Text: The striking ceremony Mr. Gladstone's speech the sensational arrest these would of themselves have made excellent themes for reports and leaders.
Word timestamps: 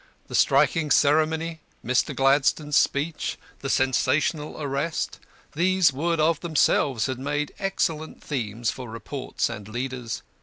The 0.29 0.33
striking 0.33 0.89
ceremony 0.89 1.59
Mr. 1.85 2.15
Gladstone's 2.15 2.75
speech 2.75 3.37
the 3.59 3.69
sensational 3.69 4.59
arrest 4.59 5.19
these 5.53 5.93
would 5.93 6.19
of 6.19 6.39
themselves 6.39 7.05
have 7.05 7.19
made 7.19 7.53
excellent 7.59 8.19
themes 8.23 8.71
for 8.71 8.89
reports 8.89 9.47
and 9.47 9.67
leaders. 9.67 10.23